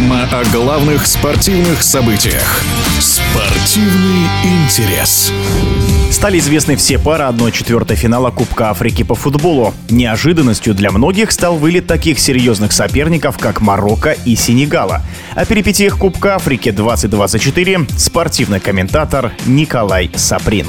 Программа 0.00 0.22
о 0.32 0.44
главных 0.50 1.06
спортивных 1.06 1.82
событиях. 1.82 2.62
Спортивный 3.00 4.28
интерес. 4.42 5.30
Стали 6.10 6.38
известны 6.38 6.76
все 6.76 6.98
пары 6.98 7.24
1-4 7.24 7.94
финала 7.96 8.30
Кубка 8.30 8.70
Африки 8.70 9.02
по 9.02 9.14
футболу. 9.14 9.74
Неожиданностью 9.90 10.74
для 10.74 10.90
многих 10.90 11.32
стал 11.32 11.56
вылет 11.56 11.86
таких 11.86 12.18
серьезных 12.18 12.72
соперников, 12.72 13.36
как 13.36 13.60
Марокко 13.60 14.12
и 14.12 14.36
Сенегала. 14.36 15.02
О 15.34 15.44
перипетиях 15.44 15.98
Кубка 15.98 16.36
Африки 16.36 16.70
2024 16.70 17.80
спортивный 17.98 18.60
комментатор 18.60 19.32
Николай 19.44 20.10
Саприн. 20.14 20.68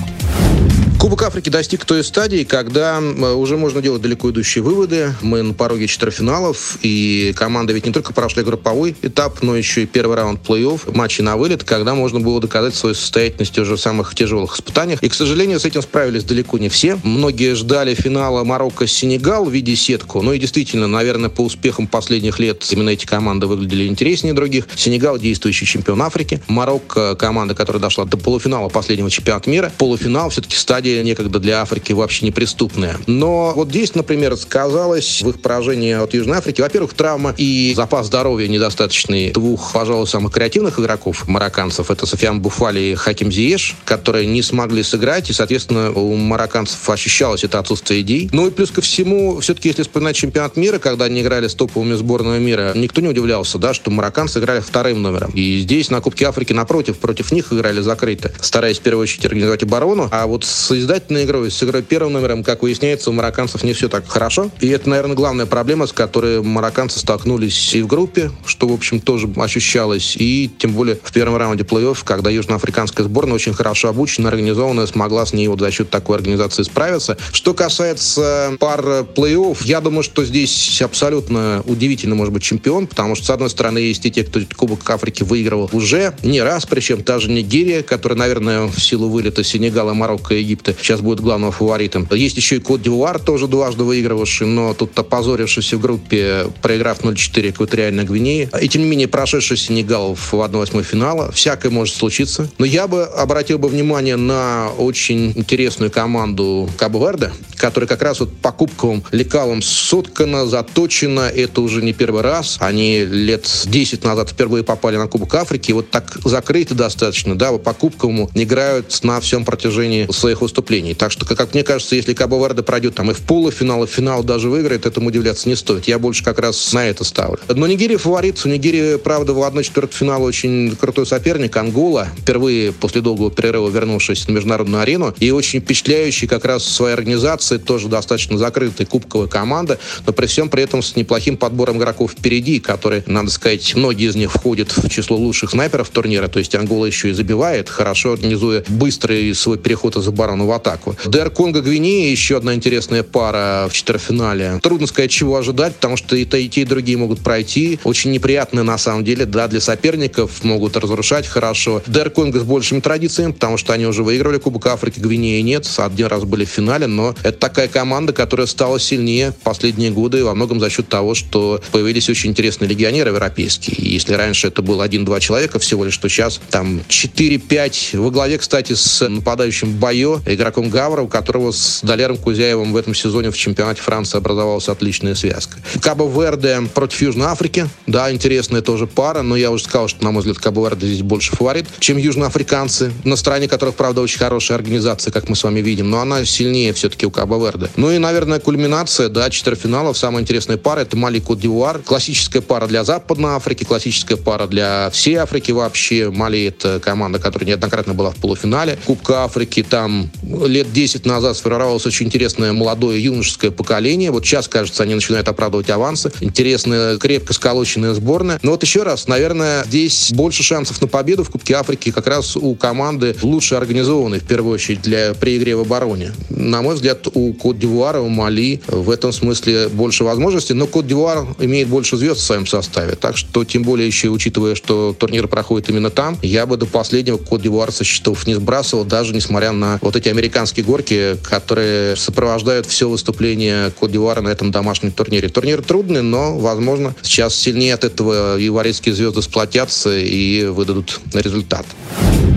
Кубок 1.02 1.24
Африки 1.24 1.50
достиг 1.50 1.84
той 1.84 2.04
стадии, 2.04 2.44
когда 2.44 3.00
уже 3.00 3.58
можно 3.58 3.82
делать 3.82 4.04
далеко 4.04 4.30
идущие 4.30 4.64
выводы. 4.64 5.16
Мы 5.22 5.42
на 5.42 5.56
пороге 5.56 5.88
четвертьфиналов, 5.88 6.78
и 6.84 7.34
команда 7.36 7.74
ведь 7.74 7.88
не 7.88 7.92
только 7.92 8.14
прошла 8.14 8.44
групповой 8.44 8.96
этап, 9.02 9.42
но 9.42 9.56
еще 9.56 9.82
и 9.82 9.86
первый 9.88 10.16
раунд 10.16 10.42
плей-офф, 10.48 10.96
матчи 10.96 11.24
на 11.24 11.38
вылет, 11.38 11.64
когда 11.64 11.96
можно 11.96 12.20
было 12.20 12.40
доказать 12.40 12.76
свою 12.76 12.94
состоятельность 12.94 13.58
уже 13.58 13.78
в 13.78 13.80
самых 13.80 14.14
тяжелых 14.14 14.54
испытаниях. 14.54 15.02
И, 15.02 15.10
к 15.10 15.16
сожалению, 15.16 15.60
с 15.60 15.66
этим 15.66 15.82
справились 15.82 16.24
далеко 16.24 16.60
не 16.60 16.70
все. 16.70 17.00
Многие 17.04 17.56
ждали 17.56 17.96
финала 17.96 18.44
Марокко-Сенегал 18.44 19.46
в 19.46 19.52
виде 19.52 19.76
сетку. 19.76 20.22
Ну 20.22 20.34
и 20.34 20.38
действительно, 20.38 20.86
наверное, 20.86 21.32
по 21.32 21.42
успехам 21.42 21.88
последних 21.88 22.38
лет 22.38 22.64
именно 22.70 22.92
эти 22.92 23.08
команды 23.08 23.48
выглядели 23.48 23.88
интереснее 23.88 24.36
других. 24.36 24.68
Сенегал– 24.76 25.18
действующий 25.20 25.66
чемпион 25.66 26.00
Африки. 26.04 26.44
Марокко– 26.48 27.16
команда, 27.20 27.56
которая 27.56 27.82
дошла 27.82 28.06
до 28.06 28.18
полуфинала 28.18 28.70
последнего 28.70 29.10
чемпионата 29.10 29.50
мира. 29.50 29.72
Полуфинал 29.80 30.30
все-таки 30.30 30.56
стадия 30.56 30.91
некогда 31.00 31.40
для 31.40 31.62
Африки 31.62 31.94
вообще 31.94 32.26
неприступная. 32.26 32.98
Но 33.08 33.54
вот 33.56 33.70
здесь, 33.70 33.96
например, 33.96 34.36
сказалось 34.38 35.22
в 35.22 35.30
их 35.30 35.42
поражении 35.42 35.94
от 35.94 36.14
Южной 36.14 36.38
Африки, 36.38 36.62
во-первых, 36.62 36.94
травма 36.94 37.34
и 37.38 37.74
запас 37.76 38.08
здоровья 38.08 38.48
недостаточный 38.48 39.32
двух, 39.32 39.72
пожалуй, 39.74 40.08
самых 40.08 40.34
креативных 40.34 40.80
игроков 40.80 41.28
марокканцев. 41.28 41.90
Это 41.90 42.06
Софиан 42.06 42.42
Буфали 42.42 42.80
и 42.80 42.96
Хаким 42.96 43.32
Зиеш, 43.32 43.76
которые 43.86 44.28
не 44.28 44.42
смогли 44.42 44.84
сыграть, 44.84 45.30
и, 45.30 45.34
соответственно, 45.34 45.92
у 45.92 46.16
марокканцев 46.16 46.90
ощущалось 46.90 47.44
это 47.44 47.60
отсутствие 47.60 48.02
идей. 48.02 48.30
Ну 48.32 48.48
и 48.48 48.52
плюс 48.52 48.72
ко 48.72 48.82
всему, 48.82 49.40
все-таки, 49.40 49.70
если 49.70 49.84
вспоминать 49.84 50.16
чемпионат 50.16 50.58
мира, 50.58 50.80
когда 50.80 51.06
они 51.06 51.22
играли 51.22 51.48
с 51.48 51.56
топовыми 51.56 51.94
сборными 51.94 52.44
мира, 52.44 52.74
никто 52.76 53.02
не 53.02 53.08
удивлялся, 53.08 53.58
да, 53.58 53.74
что 53.74 53.92
марокканцы 53.92 54.40
играли 54.40 54.60
вторым 54.60 55.02
номером. 55.02 55.32
И 55.32 55.60
здесь 55.60 55.90
на 55.90 56.02
Кубке 56.02 56.26
Африки, 56.26 56.54
напротив, 56.54 56.98
против 56.98 57.32
них 57.32 57.52
играли 57.54 57.82
закрыто, 57.82 58.32
стараясь 58.42 58.80
в 58.80 58.82
первую 58.82 59.04
очередь 59.04 59.26
организовать 59.26 59.64
оборону. 59.64 60.10
А 60.12 60.26
вот 60.28 60.44
с 60.44 60.72
издательной 60.82 61.24
игрой, 61.24 61.52
с 61.52 61.64
игрой 61.64 61.82
первым 61.82 62.14
номером, 62.14 62.44
как 62.44 62.64
выясняется, 62.64 63.10
у 63.10 63.14
марокканцев 63.14 63.64
не 63.64 63.74
все 63.74 63.90
так 63.90 64.08
хорошо. 64.08 64.52
И 64.60 64.68
это, 64.68 64.90
наверное, 64.90 65.16
главная 65.16 65.46
проблема, 65.46 65.88
с 65.88 65.94
которой 65.94 66.42
марокканцы 66.42 67.00
столкнулись 67.00 67.74
и 67.74 67.82
в 67.82 67.88
группе, 67.88 68.32
что, 68.46 68.68
в 68.68 68.74
общем, 68.74 69.00
тоже 69.00 69.30
ощущалось, 69.38 70.16
и 70.18 70.50
тем 70.58 70.74
более 70.74 70.98
в 71.02 71.12
первом 71.12 71.38
раунде 71.38 71.64
плей-офф, 71.64 72.00
когда 72.04 72.30
южноафриканская 72.30 73.06
сборная 73.06 73.36
очень 73.36 73.54
хорошо 73.54 73.90
обучена, 73.90 74.30
организованная, 74.30 74.88
смогла 74.88 75.26
с 75.26 75.34
ней 75.34 75.48
вот 75.48 75.60
за 75.60 75.72
счет 75.72 75.90
такой 75.90 76.18
организации 76.18 76.64
справиться. 76.64 77.18
Что 77.32 77.54
касается 77.54 78.56
пар 78.60 78.82
плей-офф, 79.16 79.58
я 79.64 79.82
думаю, 79.82 80.04
что 80.04 80.26
здесь 80.26 80.82
абсолютно 80.82 81.64
удивительно 81.66 82.16
может 82.16 82.34
быть 82.34 82.44
чемпион, 82.44 82.88
потому 82.88 83.16
что, 83.16 83.26
с 83.26 83.30
одной 83.30 83.50
стороны, 83.50 83.78
есть 83.78 84.06
и 84.06 84.12
те, 84.12 84.24
кто 84.24 84.40
Кубок 84.56 84.90
Африки 84.90 85.24
выигрывал 85.24 85.70
уже 85.74 86.14
не 86.24 86.42
раз, 86.42 86.66
причем 86.66 87.04
та 87.04 87.20
же 87.20 87.30
Нигерия, 87.30 87.84
которая, 87.84 88.18
наверное, 88.18 88.68
в 88.68 88.80
силу 88.80 89.10
вылета 89.10 89.44
Сенегала, 89.44 89.94
Марокко 89.94 90.36
и 90.36 90.40
Египта 90.40 90.71
сейчас 90.80 91.02
будет 91.02 91.20
главным 91.20 91.52
фаворитом. 91.52 92.08
Есть 92.12 92.38
еще 92.38 92.58
и 92.58 92.60
Кот 92.60 92.82
Дивуар, 92.82 93.20
тоже 93.20 93.48
дважды 93.48 93.84
выигрывавший, 93.84 94.48
но 94.48 94.74
тут 94.74 94.98
опозорившийся 94.98 95.78
в 95.78 95.82
группе, 95.82 96.48
проиграв 96.62 97.02
0-4 97.02 97.50
экваториальной 97.52 98.04
Гвинеи. 98.04 98.50
И 98.62 98.70
тем 98.70 98.84
не 98.84 98.88
менее, 98.88 99.08
прошедший 99.08 99.58
Сенегал 99.58 100.16
в 100.16 100.34
1-8 100.34 100.84
финала. 100.84 101.32
Всякое 101.32 101.70
может 101.70 101.96
случиться. 101.96 102.50
Но 102.58 102.66
я 102.66 102.88
бы 102.88 103.04
обратил 103.04 103.58
бы 103.58 103.68
внимание 103.68 104.16
на 104.16 104.70
очень 104.78 105.32
интересную 105.36 105.92
команду 105.92 106.70
Кабо-Верде, 106.78 107.32
которая 107.56 107.88
как 107.88 108.02
раз 108.02 108.20
вот 108.20 108.36
по 108.38 108.52
кубковым 108.52 109.04
лекалам 109.12 109.62
соткана, 109.62 110.46
заточена. 110.46 111.30
Это 111.30 111.62
уже 111.62 111.82
не 111.82 111.94
первый 111.94 112.22
раз. 112.22 112.58
Они 112.60 113.04
лет 113.04 113.48
10 113.66 114.04
назад 114.04 114.30
впервые 114.30 114.64
попали 114.64 114.98
на 114.98 115.08
Кубок 115.08 115.34
Африки. 115.36 115.72
И 115.72 115.74
вот 115.74 115.90
так 115.90 116.18
закрыты 116.24 116.76
достаточно, 116.76 117.38
да, 117.38 117.52
по 117.58 117.74
кубковому 117.74 118.30
играют 118.34 119.00
на 119.04 119.20
всем 119.20 119.46
протяжении 119.46 120.12
своих 120.12 120.42
выступлений. 120.42 120.61
Так 120.94 121.12
что, 121.12 121.26
как 121.26 121.54
мне 121.54 121.64
кажется, 121.64 121.96
если 121.96 122.14
Кабо 122.14 122.38
Верде 122.38 122.64
пройдет 122.64 122.96
там 122.96 123.12
и 123.12 123.14
в 123.14 123.22
полуфинал, 123.22 123.84
и 123.84 123.88
в 123.88 123.90
финал 123.90 124.24
даже 124.24 124.50
выиграет, 124.50 124.86
этому 124.86 125.08
удивляться 125.08 125.50
не 125.50 125.56
стоит. 125.56 125.86
Я 125.88 126.00
больше 126.00 126.24
как 126.24 126.40
раз 126.40 126.74
на 126.74 126.88
это 126.88 127.04
ставлю. 127.04 127.40
Но 127.50 127.68
Нигерия 127.68 127.98
фаворит. 127.98 128.42
У 128.46 128.50
Нигерии, 128.50 128.98
правда, 128.98 129.34
в 129.34 129.40
1-4 129.40 129.90
финала 129.92 130.26
очень 130.26 130.76
крутой 130.76 131.06
соперник. 131.06 131.56
Ангола, 131.58 132.08
впервые 132.22 132.72
после 132.72 133.02
долгого 133.02 133.32
перерыва 133.32 133.70
вернувшись 133.70 134.28
на 134.28 134.34
международную 134.34 134.82
арену. 134.82 135.14
И 135.20 135.32
очень 135.32 135.62
впечатляющий 135.62 136.28
как 136.28 136.46
раз 136.46 136.64
своей 136.64 136.94
организации, 136.94 137.58
тоже 137.58 137.88
достаточно 137.88 138.38
закрытая 138.38 138.88
кубковая 138.88 139.28
команда, 139.28 139.80
но 140.06 140.14
при 140.14 140.26
всем 140.26 140.50
при 140.50 140.64
этом 140.64 140.82
с 140.82 140.96
неплохим 140.96 141.38
подбором 141.38 141.78
игроков 141.78 142.12
впереди, 142.12 142.60
которые, 142.60 143.04
надо 143.08 143.30
сказать, 143.32 143.76
многие 143.76 144.10
из 144.10 144.16
них 144.16 144.32
входят 144.32 144.76
в 144.76 144.90
число 144.90 145.18
лучших 145.18 145.52
снайперов 145.52 145.90
турнира. 145.90 146.28
То 146.28 146.40
есть 146.40 146.56
Ангола 146.56 146.86
еще 146.86 147.10
и 147.10 147.14
забивает, 147.14 147.70
хорошо 147.70 148.14
организуя 148.14 148.64
быстрый 148.68 149.34
свой 149.36 149.58
переход 149.58 149.96
из 149.98 150.08
обороны 150.08 150.46
в 150.46 150.51
атаку. 150.54 150.96
ДР 151.06 151.30
Конго 151.32 151.62
Гвинея 151.62 152.12
еще 152.12 152.38
одна 152.38 152.56
интересная 152.56 153.04
пара 153.04 153.68
в 153.70 153.74
четвертьфинале. 153.74 154.60
Трудно 154.62 154.88
сказать, 154.88 155.12
чего 155.12 155.38
ожидать, 155.38 155.76
потому 155.76 155.98
что 155.98 156.16
и 156.16 156.26
те, 156.26 156.42
и 156.42 156.50
те, 156.50 156.62
и 156.62 156.66
другие 156.66 156.98
могут 156.98 157.22
пройти. 157.22 157.80
Очень 157.84 158.12
неприятные 158.12 158.64
на 158.64 158.78
самом 158.78 159.04
деле, 159.04 159.26
да, 159.26 159.48
для 159.48 159.62
соперников, 159.62 160.44
могут 160.44 160.78
разрушать 160.78 161.28
хорошо. 161.28 161.82
ДР 161.88 162.10
Конго 162.12 162.40
с 162.40 162.44
большими 162.44 162.80
традициями, 162.80 163.32
потому 163.32 163.58
что 163.58 163.74
они 163.74 163.86
уже 163.86 164.04
выигрывали 164.04 164.38
Кубок 164.38 164.68
Африки, 164.68 165.00
Гвинеи 165.00 165.42
нет, 165.42 165.68
один 165.78 166.08
раз 166.08 166.24
были 166.24 166.46
в 166.46 166.50
финале, 166.50 166.88
но 166.88 167.16
это 167.24 167.38
такая 167.38 167.68
команда, 167.68 168.14
которая 168.14 168.48
стала 168.48 168.80
сильнее 168.80 169.32
в 169.32 169.44
последние 169.44 169.92
годы 169.92 170.24
во 170.24 170.36
многом 170.36 170.60
за 170.60 170.70
счет 170.70 170.88
того, 170.88 171.16
что 171.16 171.62
появились 171.72 172.10
очень 172.10 172.32
интересные 172.32 172.70
легионеры 172.70 173.10
европейские. 173.10 173.76
И 173.78 173.94
если 173.94 174.14
раньше 174.14 174.48
это 174.48 174.62
было 174.62 174.84
один-два 174.84 175.20
человека 175.20 175.60
всего 175.60 175.86
лишь, 175.86 175.98
то 175.98 176.10
сейчас 176.10 176.40
там 176.50 176.82
4-5 176.88 177.98
во 177.98 178.12
главе, 178.12 178.38
кстати, 178.38 178.74
с 178.74 179.08
нападающим 179.08 179.74
Байо, 179.78 180.22
игроком 180.36 180.70
Гавра, 180.70 181.02
у 181.02 181.08
которого 181.08 181.52
с 181.52 181.80
Далером 181.84 182.18
Кузяевым 182.18 182.74
в 182.74 182.78
этом 182.78 182.94
сезоне 182.94 183.32
в 183.32 183.38
чемпионате 183.38 183.82
Франции 183.82 184.18
образовалась 184.18 184.70
отличная 184.70 185.16
связка. 185.16 185.58
Кабо 185.82 186.08
Верде 186.08 186.60
против 186.74 187.02
Южной 187.02 187.28
Африки. 187.28 187.68
Да, 187.88 188.12
интересная 188.12 188.62
тоже 188.62 188.88
пара, 188.88 189.22
но 189.22 189.36
я 189.36 189.52
уже 189.52 189.64
сказал, 189.64 189.88
что, 189.88 190.04
на 190.04 190.12
мой 190.12 190.20
взгляд, 190.20 190.40
Кабо 190.40 190.64
Верде 190.64 190.88
здесь 190.88 191.02
больше 191.02 191.36
фаворит, 191.36 191.66
чем 191.80 191.98
южноафриканцы, 191.98 192.92
на 193.04 193.16
стороне 193.16 193.48
которых, 193.48 193.76
правда, 193.76 194.02
очень 194.02 194.20
хорошая 194.20 194.58
организация, 194.58 195.12
как 195.12 195.30
мы 195.30 195.36
с 195.36 195.44
вами 195.44 195.60
видим, 195.60 195.90
но 195.90 196.00
она 196.00 196.26
сильнее 196.26 196.74
все-таки 196.74 197.06
у 197.06 197.12
Кабо 197.12 197.38
Верде. 197.44 197.70
Ну 197.76 197.92
и, 197.92 197.98
наверное, 197.98 198.40
кульминация, 198.40 199.10
да, 199.10 199.30
четвертьфиналов, 199.30 199.98
самая 199.98 200.24
интересная 200.24 200.58
пара, 200.58 200.82
это 200.82 200.98
Мали 200.98 201.20
Кот 201.20 201.40
Дивуар. 201.40 201.80
Классическая 201.80 202.42
пара 202.42 202.68
для 202.68 202.84
Западной 202.84 203.32
Африки, 203.32 203.64
классическая 203.64 204.18
пара 204.18 204.48
для 204.48 204.90
всей 204.92 205.16
Африки 205.16 205.52
вообще. 205.52 206.10
Мали— 206.10 206.46
это 206.48 206.80
команда, 206.80 207.20
которая 207.20 207.48
неоднократно 207.48 207.94
была 207.94 208.12
в 208.12 208.16
полуфинале 208.16 208.78
Кубка 208.86 209.24
Африки. 209.24 209.66
Там 209.68 210.10
лет 210.24 210.72
10 210.72 211.06
назад 211.06 211.38
сформировалось 211.38 211.86
очень 211.86 212.08
интересное 212.08 212.54
молодое 212.54 213.04
юношеское 213.04 213.52
поколение. 213.52 214.12
Вот 214.12 214.26
сейчас, 214.26 214.48
кажется, 214.48 214.84
они 214.84 214.96
начинают 214.96 215.28
оправдывать 215.28 215.70
авансы. 215.70 216.12
Интересная, 216.22 216.98
крепко 216.98 217.34
сколоченная 217.34 217.94
сборная. 217.94 218.40
Но 218.44 218.52
вот 218.52 218.64
еще 218.64 218.84
раз, 218.84 219.08
наверное, 219.08 219.64
здесь 219.66 220.12
больше 220.12 220.44
шансов 220.44 220.82
на 220.82 220.88
победу 220.88 221.24
в 221.24 221.30
Кубке 221.30 221.56
Африки 221.56 221.92
как 221.92 222.08
раз 222.08 222.36
у 222.36 222.56
команды 222.56 223.16
лучше 223.22 223.56
организованной, 223.56 224.20
в 224.20 224.24
первую 224.24 224.56
очередь, 224.56 224.82
для 224.82 225.14
при 225.14 225.38
игре 225.38 225.56
в 225.56 225.62
обороне. 225.62 226.14
На 226.30 226.62
мой 226.62 226.76
взгляд, 226.76 227.08
у 227.14 227.34
Кот-Дивуара, 227.34 228.00
у 228.00 228.10
Мали 228.10 228.62
в 228.68 228.90
этом 228.90 229.12
смысле 229.12 229.68
больше 229.70 230.04
возможностей, 230.04 230.54
но 230.54 230.68
Кот-Дивуар 230.68 231.26
имеет 231.40 231.68
больше 231.68 231.98
звезд 231.98 232.20
в 232.22 232.24
своем 232.24 232.48
составе. 232.48 232.96
Так 232.96 233.18
что, 233.18 233.44
тем 233.44 233.64
более 233.64 233.88
еще 233.88 234.10
учитывая, 234.10 234.56
что 234.56 234.96
турнир 234.98 235.28
проходит 235.28 235.70
именно 235.70 235.90
там, 235.90 236.18
я 236.22 236.46
бы 236.46 236.58
до 236.58 236.66
последнего 236.66 237.18
Кот-Дивуар 237.18 237.72
со 237.72 237.84
счетов 237.84 238.28
не 238.28 238.36
сбрасывал, 238.36 238.86
даже 238.86 239.14
несмотря 239.14 239.52
на 239.52 239.80
вот 239.82 239.96
эти 239.96 240.11
американские 240.12 240.66
горки, 240.66 241.18
которые 241.24 241.96
сопровождают 241.96 242.66
все 242.66 242.88
выступление 242.88 243.72
Кодивара 243.72 244.22
на 244.22 244.30
этом 244.30 244.52
домашнем 244.52 244.92
турнире. 244.92 245.30
Турнир 245.30 245.62
трудный, 245.62 246.02
но, 246.02 246.38
возможно, 246.38 246.94
сейчас 247.02 247.36
сильнее 247.36 247.74
от 247.74 247.84
этого 247.84 248.38
и 248.38 248.50
варийские 248.50 248.94
звезды 248.94 249.22
сплотятся 249.22 249.98
и 249.98 250.46
выдадут 250.46 251.00
результат. 251.14 251.66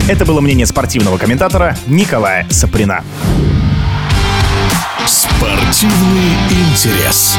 Это 0.09 0.25
было 0.25 0.41
мнение 0.41 0.67
спортивного 0.67 1.19
комментатора 1.19 1.77
Николая 1.87 2.47
Саприна. 2.51 3.05
Спортивный 5.07 6.33
интерес. 6.51 7.37